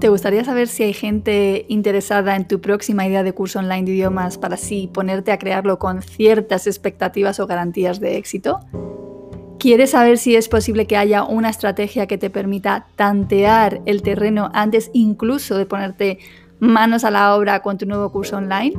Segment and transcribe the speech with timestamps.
[0.00, 3.92] ¿Te gustaría saber si hay gente interesada en tu próxima idea de curso online de
[3.92, 8.60] idiomas para así ponerte a crearlo con ciertas expectativas o garantías de éxito?
[9.58, 14.52] ¿Quieres saber si es posible que haya una estrategia que te permita tantear el terreno
[14.54, 16.20] antes incluso de ponerte
[16.60, 18.74] manos a la obra con tu nuevo curso online?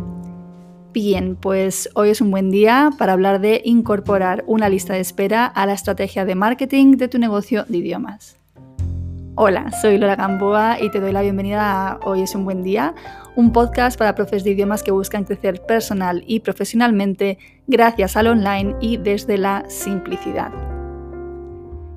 [0.93, 5.45] Bien, pues hoy es un buen día para hablar de incorporar una lista de espera
[5.45, 8.38] a la estrategia de marketing de tu negocio de idiomas.
[9.41, 12.93] Hola, soy Lola Gamboa y te doy la bienvenida a Hoy es un buen día,
[13.37, 18.75] un podcast para profes de idiomas que buscan crecer personal y profesionalmente gracias al online
[18.81, 20.51] y desde la simplicidad.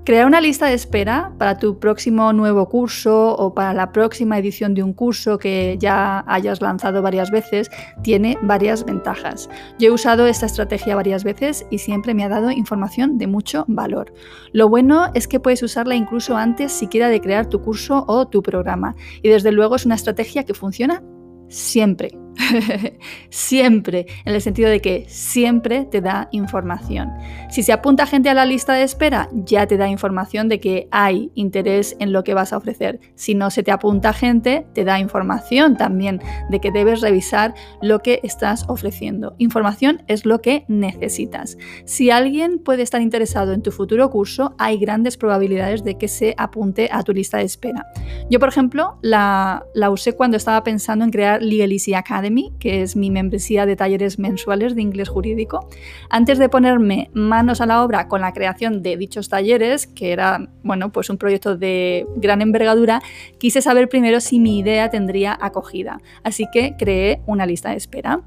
[0.05, 4.75] Crear una lista de espera para tu próximo nuevo curso o para la próxima edición
[4.75, 7.71] de un curso que ya hayas lanzado varias veces
[8.03, 9.49] tiene varias ventajas.
[9.79, 13.65] Yo he usado esta estrategia varias veces y siempre me ha dado información de mucho
[13.69, 14.13] valor.
[14.53, 18.43] Lo bueno es que puedes usarla incluso antes siquiera de crear tu curso o tu
[18.43, 21.01] programa y desde luego es una estrategia que funciona
[21.49, 22.22] siempre.
[23.31, 27.11] siempre, en el sentido de que siempre te da información.
[27.51, 30.89] Si se apunta gente a la lista de espera, ya te da información de que
[30.91, 33.01] hay interés en lo que vas a ofrecer.
[33.15, 38.01] Si no se te apunta gente, te da información también de que debes revisar lo
[38.01, 39.35] que estás ofreciendo.
[39.39, 41.57] Información es lo que necesitas.
[41.85, 46.35] Si alguien puede estar interesado en tu futuro curso, hay grandes probabilidades de que se
[46.37, 47.87] apunte a tu lista de espera.
[48.33, 53.11] Yo, por ejemplo, la, usé cuando estaba pensando en crear Legal Academy que es mi
[53.11, 55.69] membresía de talleres mensuales de inglés jurídico.
[56.09, 60.49] Antes de ponerme manos a la obra con la creación de dichos talleres, que era
[60.63, 63.03] bueno, pues un proyecto de gran envergadura,
[63.37, 66.01] quise saber primero si mi idea tendría acogida.
[66.25, 68.23] Así que creé una lista de espera.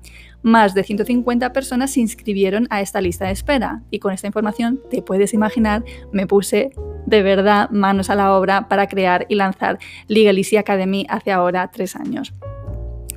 [0.45, 4.79] Más de 150 personas se inscribieron a esta lista de espera y con esta información,
[4.91, 6.69] te puedes imaginar, me puse
[7.07, 11.95] de verdad manos a la obra para crear y lanzar Legal Academy hace ahora tres
[11.95, 12.35] años.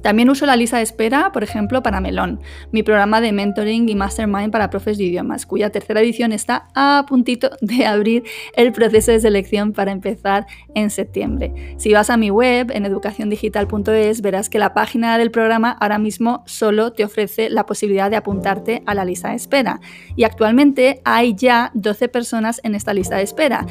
[0.02, 2.40] También uso la lista de espera, por ejemplo, para Melón,
[2.72, 7.04] mi programa de mentoring y mastermind para profes de idiomas, cuya tercera edición está a
[7.08, 11.74] puntito de abrir el proceso de selección para empezar en septiembre.
[11.78, 16.42] Si vas a mi web, en educaciondigital.es, verás que la página del programa ahora mismo
[16.46, 19.80] solo te ofrece la posibilidad de apuntarte a la lista de espera.
[20.16, 23.66] Y actualmente hay ya 12 personas en esta lista de espera.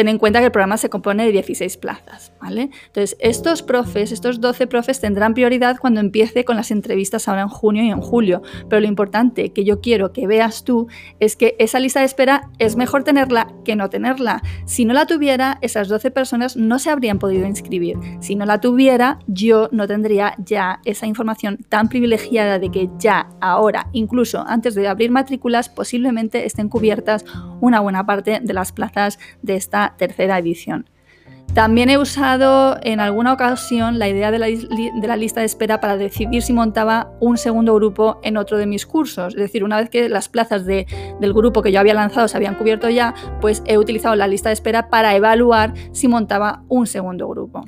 [0.00, 2.70] Ten en cuenta que el programa se compone de 16 plazas, ¿vale?
[2.86, 7.48] Entonces, estos profes, estos 12 profes tendrán prioridad cuando empiece con las entrevistas ahora en
[7.48, 8.40] junio y en julio.
[8.70, 10.88] Pero lo importante que yo quiero que veas tú
[11.18, 14.40] es que esa lista de espera es mejor tenerla que no tenerla.
[14.64, 17.98] Si no la tuviera, esas 12 personas no se habrían podido inscribir.
[18.20, 23.28] Si no la tuviera, yo no tendría ya esa información tan privilegiada de que ya,
[23.42, 27.26] ahora, incluso antes de abrir matrículas, posiblemente estén cubiertas
[27.60, 30.88] una buena parte de las plazas de esta tercera edición.
[31.54, 36.42] También he usado en alguna ocasión la idea de la, lista de espera para decidir
[36.42, 39.34] si montaba un segundo grupo en otro de mis cursos.
[39.34, 40.86] Es decir, una vez que las plazas del
[41.34, 44.54] grupo que yo había lanzado se habían cubierto ya, pues he utilizado la lista de
[44.54, 47.64] espera para evaluar si montaba un segundo grupo.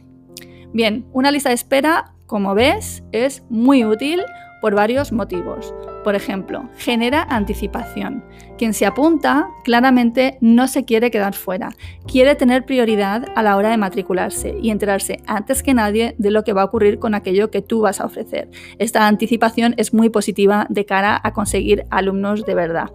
[0.72, 4.22] Bien, una lista de espera, como ves, es muy útil
[4.60, 5.74] por varios motivos.
[6.04, 8.24] Por ejemplo, genera anticipación.
[8.58, 11.70] Quien se apunta claramente no se quiere quedar fuera,
[12.06, 16.44] quiere tener prioridad a la hora de matricularse y enterarse antes que nadie de lo
[16.44, 18.50] que va a ocurrir con aquello que tú vas a ofrecer.
[18.78, 22.90] Esta anticipación es muy positiva de cara a conseguir alumnos de verdad.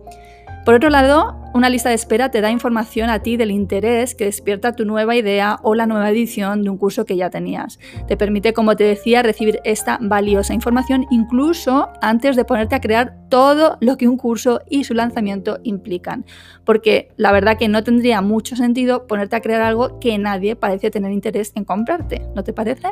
[0.65, 4.25] Por otro lado, una lista de espera te da información a ti del interés que
[4.25, 7.79] despierta tu nueva idea o la nueva edición de un curso que ya tenías.
[8.07, 13.15] Te permite, como te decía, recibir esta valiosa información incluso antes de ponerte a crear
[13.29, 16.25] todo lo que un curso y su lanzamiento implican.
[16.63, 20.91] Porque la verdad que no tendría mucho sentido ponerte a crear algo que nadie parece
[20.91, 22.89] tener interés en comprarte, ¿no te parece?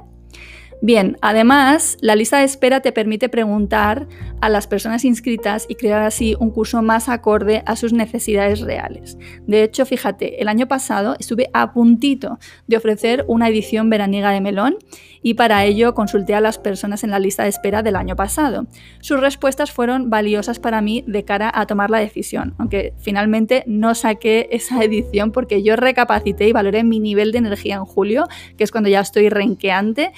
[0.85, 4.07] Bien, además, la lista de espera te permite preguntar
[4.39, 9.17] a las personas inscritas y crear así un curso más acorde a sus necesidades reales.
[9.47, 12.37] De hecho, fíjate, el año pasado estuve a puntito
[12.67, 14.77] de ofrecer una edición veraniega de Melón
[15.23, 18.67] y para ello consulté a las personas en la lista de espera del año pasado.
[18.99, 23.95] Sus respuestas fueron valiosas para mí de cara a tomar la decisión, aunque finalmente no
[23.95, 28.63] saqué esa edición porque yo recapacité y valoré mi nivel de energía en julio, que
[28.63, 30.11] es cuando ya estoy renqueante,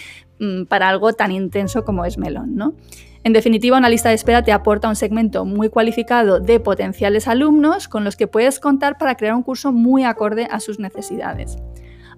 [0.67, 2.55] para algo tan intenso como es Melón.
[2.55, 2.73] ¿no?
[3.23, 7.87] En definitiva, una lista de espera te aporta un segmento muy cualificado de potenciales alumnos
[7.87, 11.57] con los que puedes contar para crear un curso muy acorde a sus necesidades.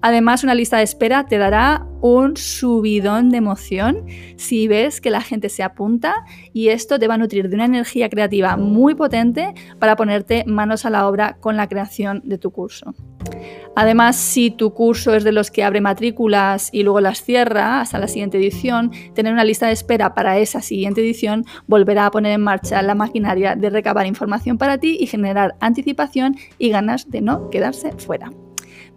[0.02, 4.06] Además, una lista de espera te dará un subidón de emoción
[4.38, 6.24] si ves que la gente se apunta
[6.54, 10.86] y esto te va a nutrir de una energía creativa muy potente para ponerte manos
[10.86, 12.96] a la obra con la creación de tu curso.
[13.76, 18.00] Además, si tu curso es de los que abre matrículas y luego las cierra hasta
[18.00, 22.34] la siguiente edición, tener una lista de espera para esa siguiente edición volverá a poner
[22.34, 27.22] en marcha la maquinaria de recabar información para ti y generar anticipación y ganas de
[27.22, 28.32] no quedarse fuera.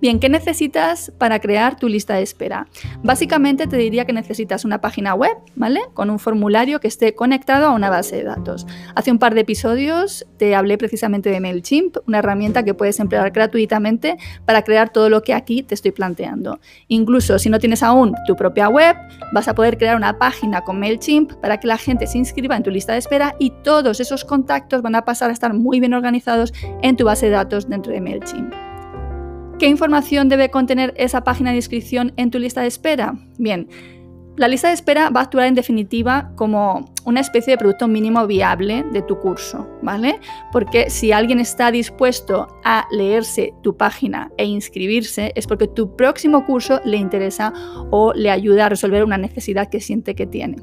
[0.02, 2.66] Bien, ¿qué necesitas para crear tu lista de espera?
[3.04, 5.78] Básicamente te diría que necesitas una página web, ¿vale?
[5.94, 8.66] Con un formulario que esté conectado a una base de datos.
[8.96, 13.30] Hace un par de episodios te hablé precisamente de MailChimp, una herramienta que puedes emplear
[13.30, 16.58] gratuitamente para crear todo lo que aquí te estoy planteando.
[16.88, 18.96] Incluso si no tienes aún tu propia web,
[19.32, 22.64] vas a poder crear una página con MailChimp para que la gente se inscriba en
[22.64, 25.94] tu lista de espera y todos esos contactos van a pasar a estar muy bien
[25.94, 26.52] organizados
[26.82, 28.71] en tu base de datos dentro de MailChimp.
[29.58, 33.14] ¿Qué información debe contener esa página de inscripción en tu lista de espera?
[33.38, 33.68] Bien,
[34.36, 38.26] la lista de espera va a actuar en definitiva como una especie de producto mínimo
[38.26, 40.20] viable de tu curso, ¿vale?
[40.50, 46.46] Porque si alguien está dispuesto a leerse tu página e inscribirse es porque tu próximo
[46.46, 47.52] curso le interesa
[47.90, 50.56] o le ayuda a resolver una necesidad que siente que tiene.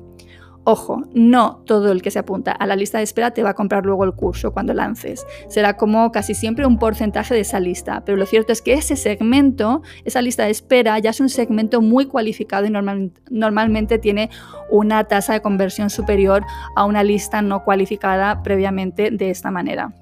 [0.66, 3.54] Ojo, no todo el que se apunta a la lista de espera te va a
[3.54, 5.26] comprar luego el curso cuando lances.
[5.48, 8.96] Será como casi siempre un porcentaje de esa lista, pero lo cierto es que ese
[8.96, 14.30] segmento, esa lista de espera, ya es un segmento muy cualificado y normalmente tiene
[14.70, 16.44] una tasa de conversión superior
[16.76, 19.94] a una lista no cualificada previamente de esta manera.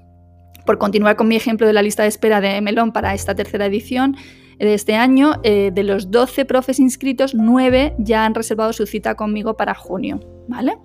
[0.66, 3.64] Por continuar con mi ejemplo de la lista de espera de Melón para esta tercera
[3.64, 4.16] edición,
[4.58, 9.14] de este año, eh, de los 12 profes inscritos, 9 ya han reservado su cita
[9.14, 10.78] conmigo para junio, ¿vale?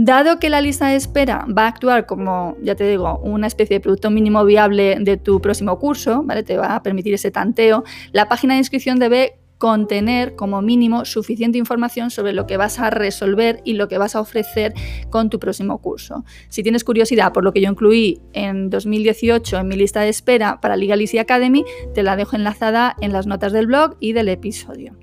[0.00, 3.78] Dado que la lista de espera va a actuar como, ya te digo, una especie
[3.78, 6.44] de producto mínimo viable de tu próximo curso, ¿vale?
[6.44, 7.82] Te va a permitir ese tanteo,
[8.12, 12.90] la página de inscripción debe contener como mínimo suficiente información sobre lo que vas a
[12.90, 14.72] resolver y lo que vas a ofrecer
[15.10, 16.24] con tu próximo curso.
[16.48, 20.60] Si tienes curiosidad por lo que yo incluí en 2018 en mi lista de espera
[20.60, 24.28] para Legal Easy Academy, te la dejo enlazada en las notas del blog y del
[24.28, 24.96] episodio.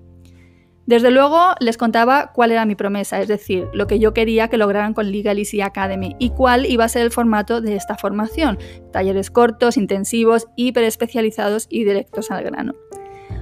[0.86, 4.58] Desde luego les contaba cuál era mi promesa, es decir, lo que yo quería que
[4.58, 8.60] lograran con Legal Easy Academy y cuál iba a ser el formato de esta formación.
[8.94, 12.76] Talleres cortos, intensivos, hiper especializados y directos al grano.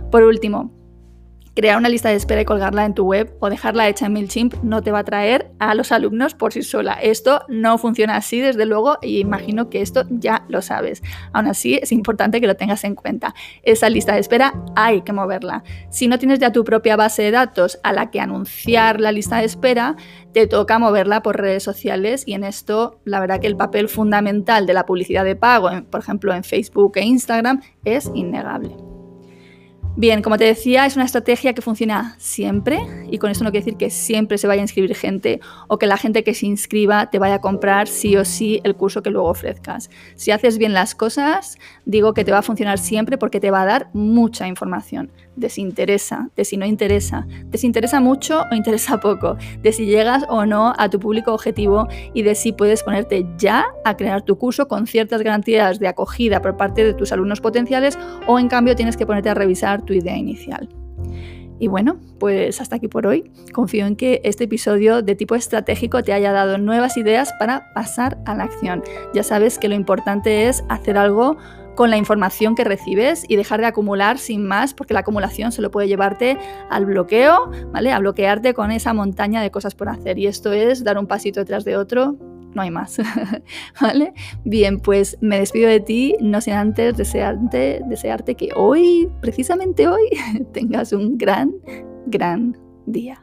[0.10, 0.72] Por último,
[1.56, 4.56] crear una lista de espera y colgarla en tu web o dejarla hecha en MailChimp
[4.64, 6.94] no te va a traer a los alumnos por sí sola.
[6.94, 11.04] Esto no funciona así, desde luego, y imagino que esto ya lo sabes.
[11.32, 13.36] Aún así, es importante que lo tengas en cuenta.
[13.64, 15.64] Esa lista de espera hay que moverla.
[15.90, 19.38] Si no tienes ya tu propia base de datos a la que anunciar la lista
[19.38, 19.96] de espera,
[20.34, 24.66] te toca moverla por redes sociales y en esto la verdad que el papel fundamental
[24.66, 28.93] de la publicidad de pago, por ejemplo en Facebook e Instagram, es innegable.
[29.96, 32.80] Bien, como te decía, es una estrategia que funciona siempre
[33.12, 35.86] y con eso no quiere decir que siempre se vaya a inscribir gente o que
[35.86, 39.12] la gente que se inscriba te vaya a comprar sí o sí el curso que
[39.12, 39.92] luego ofrezcas.
[40.16, 43.62] Si haces bien las cosas, digo que te va a funcionar siempre porque te va
[43.62, 45.12] a dar mucha información.
[45.36, 50.74] Desinteresa, de si no interesa, desinteresa mucho o interesa poco, de si llegas o no
[50.78, 54.88] a tu público objetivo y de si puedes ponerte ya a crear tu curso con
[54.88, 57.98] ciertas garantías de acogida por parte de tus alumnos potenciales
[58.28, 60.70] o en cambio tienes que ponerte a revisar tu idea inicial.
[61.60, 63.32] Y bueno, pues hasta aquí por hoy.
[63.54, 68.18] Confío en que este episodio de tipo estratégico te haya dado nuevas ideas para pasar
[68.26, 68.84] a la acción.
[69.14, 71.38] Ya sabes que lo importante es hacer algo
[71.76, 75.72] con la información que recibes y dejar de acumular sin más, porque la acumulación solo
[75.72, 76.38] puede llevarte
[76.70, 77.92] al bloqueo, ¿vale?
[77.92, 80.18] A bloquearte con esa montaña de cosas por hacer.
[80.20, 82.18] Y esto es dar un pasito detrás de otro
[82.54, 82.98] no hay más.
[83.82, 84.14] ¿Vale?
[84.44, 90.10] Bien, pues me despido de ti, no sin antes desearte, desearte que hoy, precisamente hoy,
[90.54, 91.54] tengas un gran,
[92.06, 93.20] gran día.